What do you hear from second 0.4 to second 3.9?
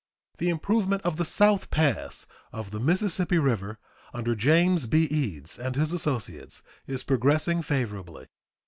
improvement of the South Pass of the Mississippi River,